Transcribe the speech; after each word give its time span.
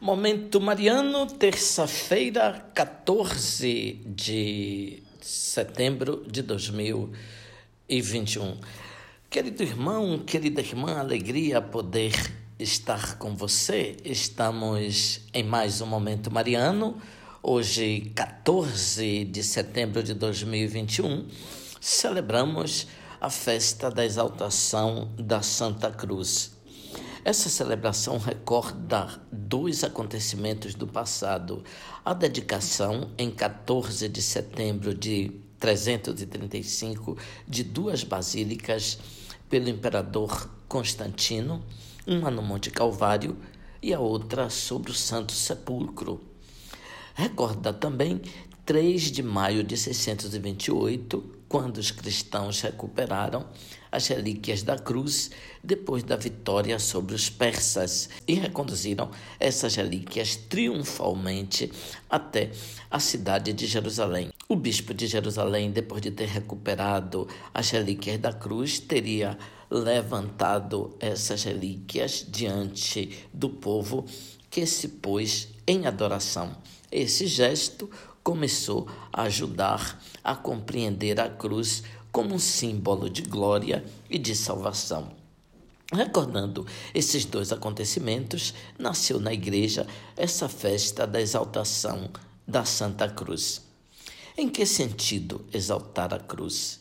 Momento 0.00 0.60
Mariano, 0.62 1.26
terça-feira, 1.26 2.70
14 2.74 4.00
de 4.06 5.02
setembro 5.20 6.24
de 6.26 6.40
2021. 6.40 8.56
Querido 9.28 9.62
irmão, 9.62 10.18
querida 10.20 10.62
irmã, 10.62 10.96
alegria 10.96 11.60
poder 11.60 12.14
estar 12.58 13.18
com 13.18 13.36
você. 13.36 13.98
Estamos 14.02 15.20
em 15.34 15.42
mais 15.42 15.82
um 15.82 15.86
Momento 15.86 16.30
Mariano, 16.30 16.96
hoje, 17.42 18.10
14 18.14 19.26
de 19.26 19.42
setembro 19.42 20.02
de 20.02 20.14
2021. 20.14 21.28
Celebramos 21.78 22.86
a 23.20 23.28
festa 23.28 23.90
da 23.90 24.02
exaltação 24.02 25.10
da 25.18 25.42
Santa 25.42 25.90
Cruz. 25.90 26.58
Essa 27.22 27.50
celebração 27.50 28.16
recorda 28.16 29.20
dois 29.30 29.84
acontecimentos 29.84 30.74
do 30.74 30.86
passado: 30.86 31.62
a 32.02 32.14
dedicação, 32.14 33.10
em 33.18 33.30
14 33.30 34.08
de 34.08 34.22
setembro 34.22 34.94
de 34.94 35.30
335, 35.58 37.18
de 37.46 37.62
duas 37.62 38.02
basílicas 38.02 38.98
pelo 39.50 39.68
imperador 39.68 40.50
Constantino, 40.66 41.62
uma 42.06 42.30
no 42.30 42.40
Monte 42.40 42.70
Calvário 42.70 43.36
e 43.82 43.92
a 43.92 44.00
outra 44.00 44.48
sobre 44.48 44.90
o 44.90 44.94
Santo 44.94 45.32
Sepulcro. 45.32 46.20
Recorda 47.14 47.70
também 47.70 48.22
3 48.70 49.10
de 49.10 49.20
maio 49.20 49.64
de 49.64 49.76
628, 49.76 51.24
quando 51.48 51.78
os 51.78 51.90
cristãos 51.90 52.60
recuperaram 52.60 53.48
as 53.90 54.06
relíquias 54.06 54.62
da 54.62 54.78
cruz 54.78 55.32
depois 55.60 56.04
da 56.04 56.14
vitória 56.14 56.78
sobre 56.78 57.16
os 57.16 57.28
persas 57.28 58.08
e 58.28 58.34
reconduziram 58.34 59.10
essas 59.40 59.74
relíquias 59.74 60.36
triunfalmente 60.36 61.72
até 62.08 62.52
a 62.88 63.00
cidade 63.00 63.52
de 63.52 63.66
Jerusalém. 63.66 64.30
O 64.48 64.54
bispo 64.54 64.94
de 64.94 65.08
Jerusalém, 65.08 65.72
depois 65.72 66.00
de 66.00 66.12
ter 66.12 66.28
recuperado 66.28 67.26
as 67.52 67.70
relíquias 67.70 68.20
da 68.20 68.32
cruz, 68.32 68.78
teria 68.78 69.36
levantado 69.68 70.96
essas 71.00 71.42
relíquias 71.42 72.24
diante 72.28 73.26
do 73.34 73.48
povo 73.48 74.06
que 74.48 74.64
se 74.64 74.86
pôs 74.86 75.48
em 75.66 75.86
adoração. 75.86 76.56
Esse 76.92 77.28
gesto 77.28 77.88
começou 78.22 78.88
a 79.12 79.22
ajudar 79.22 80.02
a 80.22 80.34
compreender 80.34 81.20
a 81.20 81.28
cruz 81.28 81.82
como 82.12 82.34
um 82.34 82.38
símbolo 82.38 83.08
de 83.08 83.22
glória 83.22 83.84
e 84.08 84.18
de 84.18 84.34
salvação. 84.34 85.12
Recordando 85.92 86.66
esses 86.94 87.24
dois 87.24 87.52
acontecimentos, 87.52 88.54
nasceu 88.78 89.18
na 89.18 89.32
igreja 89.32 89.86
essa 90.16 90.48
festa 90.48 91.06
da 91.06 91.20
exaltação 91.20 92.10
da 92.46 92.64
Santa 92.64 93.08
Cruz. 93.08 93.62
Em 94.36 94.48
que 94.48 94.64
sentido 94.64 95.44
exaltar 95.52 96.14
a 96.14 96.18
cruz? 96.18 96.80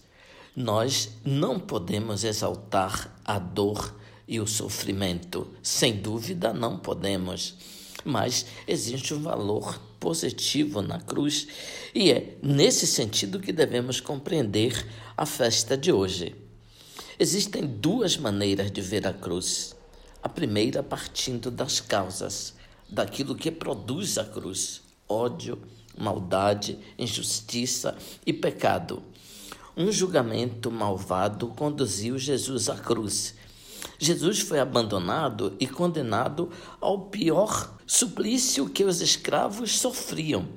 Nós 0.56 1.10
não 1.26 1.60
podemos 1.60 2.24
exaltar 2.24 3.16
a 3.26 3.40
dor 3.40 3.96
e 4.28 4.40
o 4.40 4.46
sofrimento. 4.46 5.48
Sem 5.64 5.96
dúvida, 5.96 6.54
não 6.54 6.78
podemos 6.78 7.56
mas 8.04 8.46
existe 8.68 9.14
um 9.14 9.22
valor 9.22 9.80
positivo 10.00 10.82
na 10.82 11.00
cruz 11.00 11.48
e 11.94 12.12
é 12.12 12.38
nesse 12.42 12.88
sentido 12.88 13.40
que 13.40 13.52
devemos 13.52 14.00
compreender 14.00 14.86
a 15.18 15.26
festa 15.26 15.78
de 15.78 15.92
hoje. 15.92 16.36
Existem 17.20 17.66
duas 17.66 18.18
maneiras 18.18 18.72
de 18.72 18.82
ver 18.82 19.06
a 19.06 19.14
cruz. 19.14 19.76
A 20.22 20.30
primeira 20.30 20.82
partindo 20.82 21.50
das 21.50 21.80
causas, 21.80 22.54
daquilo 22.90 23.36
que 23.36 23.52
produz 23.52 24.18
a 24.18 24.26
cruz: 24.26 24.82
ódio, 25.08 25.62
maldade, 25.98 26.78
injustiça 26.98 27.98
e 28.26 28.34
pecado. 28.34 29.04
Um 29.76 29.92
julgamento 29.92 30.70
malvado 30.70 31.48
conduziu 31.50 32.18
Jesus 32.18 32.70
à 32.70 32.76
cruz 32.76 33.36
Jesus 34.02 34.40
foi 34.40 34.60
abandonado 34.60 35.56
e 35.60 35.68
condenado 35.68 36.50
ao 36.80 37.08
pior 37.08 37.78
suplício 37.90 38.70
que 38.70 38.84
os 38.84 39.02
escravos 39.02 39.80
sofriam. 39.80 40.48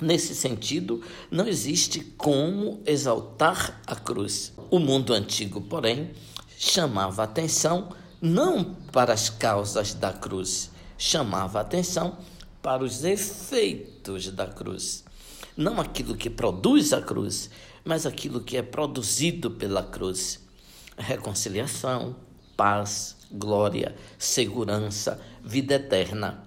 Nesse 0.00 0.34
sentido, 0.34 1.02
não 1.30 1.46
existe 1.46 2.00
como 2.00 2.80
exaltar 2.86 3.82
a 3.86 3.94
cruz. 3.94 4.54
O 4.70 4.78
mundo 4.78 5.12
antigo, 5.12 5.60
porém, 5.60 6.12
chamava 6.56 7.24
atenção 7.24 7.90
não 8.22 8.74
para 8.90 9.12
as 9.12 9.28
causas 9.28 9.92
da 9.92 10.14
cruz, 10.14 10.70
chamava 10.96 11.60
atenção 11.60 12.16
para 12.62 12.82
os 12.82 13.04
efeitos 13.04 14.30
da 14.30 14.46
cruz. 14.46 15.04
Não 15.54 15.78
aquilo 15.78 16.16
que 16.16 16.30
produz 16.30 16.94
a 16.94 17.02
cruz, 17.02 17.50
mas 17.84 18.06
aquilo 18.06 18.40
que 18.40 18.56
é 18.56 18.62
produzido 18.62 19.50
pela 19.50 19.82
cruz. 19.82 20.40
Reconciliação, 20.96 22.16
paz, 22.56 23.14
glória, 23.30 23.94
segurança, 24.18 25.20
vida 25.44 25.74
eterna. 25.74 26.45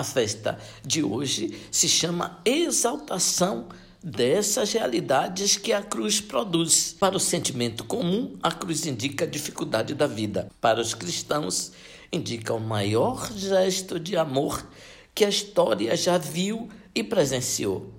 A 0.00 0.02
festa 0.02 0.58
de 0.82 1.02
hoje 1.02 1.60
se 1.70 1.86
chama 1.86 2.40
exaltação 2.42 3.68
dessas 4.02 4.72
realidades 4.72 5.58
que 5.58 5.74
a 5.74 5.82
cruz 5.82 6.22
produz. 6.22 6.96
Para 6.98 7.18
o 7.18 7.20
sentimento 7.20 7.84
comum, 7.84 8.34
a 8.42 8.50
cruz 8.50 8.86
indica 8.86 9.26
a 9.26 9.28
dificuldade 9.28 9.94
da 9.94 10.06
vida. 10.06 10.48
Para 10.58 10.80
os 10.80 10.94
cristãos, 10.94 11.72
indica 12.10 12.54
o 12.54 12.58
maior 12.58 13.30
gesto 13.30 14.00
de 14.00 14.16
amor 14.16 14.66
que 15.14 15.22
a 15.22 15.28
história 15.28 15.94
já 15.94 16.16
viu 16.16 16.70
e 16.94 17.04
presenciou. 17.04 17.92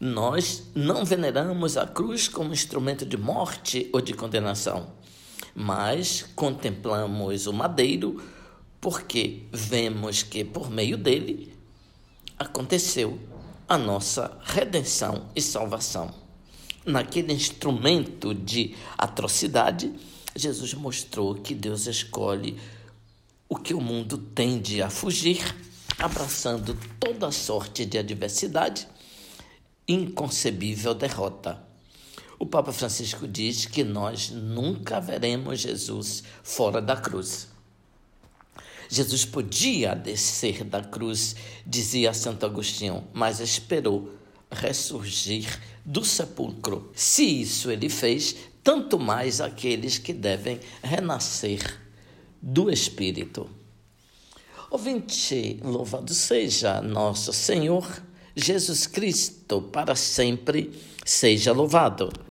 Nós 0.00 0.62
não 0.74 1.04
veneramos 1.04 1.76
a 1.76 1.86
cruz 1.86 2.28
como 2.28 2.54
instrumento 2.54 3.04
de 3.04 3.18
morte 3.18 3.90
ou 3.92 4.00
de 4.00 4.14
condenação 4.14 4.98
mas 5.54 6.24
contemplamos 6.34 7.46
o 7.46 7.52
madeiro 7.52 8.22
porque 8.80 9.42
vemos 9.52 10.22
que 10.22 10.44
por 10.44 10.70
meio 10.70 10.96
dele 10.96 11.54
aconteceu 12.38 13.18
a 13.68 13.76
nossa 13.76 14.38
redenção 14.42 15.28
e 15.36 15.42
salvação. 15.42 16.12
Naquele 16.84 17.32
instrumento 17.32 18.34
de 18.34 18.74
atrocidade, 18.96 19.92
Jesus 20.34 20.72
mostrou 20.74 21.34
que 21.34 21.54
Deus 21.54 21.86
escolhe 21.86 22.58
o 23.48 23.56
que 23.56 23.74
o 23.74 23.80
mundo 23.80 24.16
tende 24.16 24.80
a 24.80 24.88
fugir, 24.88 25.42
abraçando 25.98 26.76
toda 26.98 27.30
sorte 27.30 27.84
de 27.84 27.98
adversidade, 27.98 28.88
inconcebível 29.86 30.94
derrota. 30.94 31.62
O 32.38 32.46
Papa 32.46 32.72
Francisco 32.72 33.28
diz 33.28 33.66
que 33.66 33.84
nós 33.84 34.30
nunca 34.30 34.98
veremos 34.98 35.60
Jesus 35.60 36.22
fora 36.42 36.80
da 36.80 36.96
cruz. 36.96 37.48
Jesus 38.90 39.24
podia 39.24 39.94
descer 39.94 40.64
da 40.64 40.82
cruz, 40.82 41.36
dizia 41.64 42.12
Santo 42.12 42.44
Agostinho, 42.44 43.04
mas 43.12 43.38
esperou 43.38 44.12
ressurgir 44.50 45.46
do 45.84 46.04
sepulcro. 46.04 46.90
Se 46.92 47.22
isso 47.22 47.70
ele 47.70 47.88
fez, 47.88 48.34
tanto 48.64 48.98
mais 48.98 49.40
aqueles 49.40 49.96
que 49.96 50.12
devem 50.12 50.58
renascer 50.82 51.80
do 52.42 52.68
Espírito. 52.68 53.48
Ouvinte, 54.68 55.60
louvado 55.62 56.12
seja 56.12 56.82
nosso 56.82 57.32
Senhor 57.32 57.86
Jesus 58.34 58.88
Cristo, 58.88 59.62
para 59.62 59.94
sempre 59.94 60.72
seja 61.04 61.52
louvado. 61.52 62.12